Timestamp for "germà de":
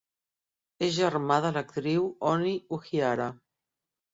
0.95-1.51